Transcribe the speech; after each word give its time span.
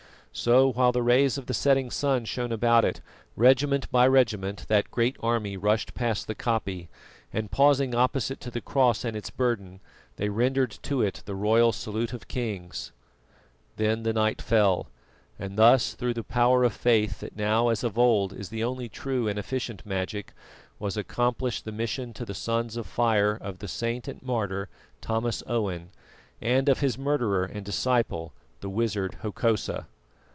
So, 0.33 0.71
while 0.71 0.93
the 0.93 1.03
rays 1.03 1.37
of 1.37 1.47
the 1.47 1.53
setting 1.53 1.91
sun 1.91 2.23
shone 2.23 2.53
about 2.53 2.85
it, 2.85 3.01
regiment 3.35 3.91
by 3.91 4.07
regiment 4.07 4.63
that 4.69 4.89
great 4.89 5.17
army 5.19 5.57
rushed 5.57 5.93
past 5.93 6.25
the 6.25 6.33
koppie, 6.33 6.87
and 7.33 7.51
pausing 7.51 7.93
opposite 7.93 8.39
to 8.39 8.49
the 8.49 8.61
cross 8.61 9.03
and 9.03 9.13
its 9.17 9.29
burden, 9.29 9.81
they 10.15 10.29
rendered 10.29 10.71
to 10.83 11.01
it 11.01 11.21
the 11.25 11.35
royal 11.35 11.73
salute 11.73 12.13
of 12.13 12.29
kings. 12.29 12.93
Then 13.75 14.03
the 14.03 14.13
night 14.13 14.41
fell, 14.41 14.87
and 15.37 15.57
thus 15.57 15.95
through 15.95 16.13
the 16.13 16.23
power 16.23 16.63
of 16.63 16.71
Faith 16.71 17.19
that 17.19 17.35
now, 17.35 17.67
as 17.67 17.83
of 17.83 17.99
old, 17.99 18.31
is 18.31 18.47
the 18.47 18.63
only 18.63 18.87
true 18.87 19.27
and 19.27 19.37
efficient 19.37 19.85
magic, 19.85 20.31
was 20.79 20.95
accomplished 20.95 21.65
the 21.65 21.73
mission 21.73 22.13
to 22.13 22.23
the 22.23 22.33
Sons 22.33 22.77
of 22.77 22.85
Fire 22.87 23.37
of 23.41 23.59
the 23.59 23.67
Saint 23.67 24.07
and 24.07 24.23
Martyr, 24.23 24.69
Thomas 25.01 25.43
Owen, 25.45 25.89
and 26.39 26.69
of 26.69 26.79
his 26.79 26.97
murderer 26.97 27.43
and 27.43 27.65
disciple, 27.65 28.33
the 28.61 28.69
Wizard 28.69 29.17
Hokosa. 29.23 29.87